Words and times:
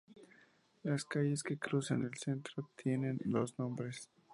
Las 0.81 1.05
calles 1.05 1.43
que 1.43 1.59
cruzan 1.59 2.01
el 2.05 2.15
centro, 2.17 2.71
tienen 2.75 3.19
dos 3.25 3.59
nombres. 3.59 4.09